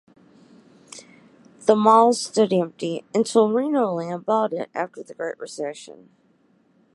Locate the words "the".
1.67-1.75, 5.03-5.13